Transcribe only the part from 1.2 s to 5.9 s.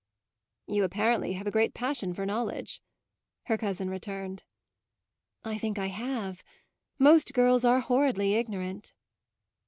have a great passion for knowledge," her cousin returned. "I think I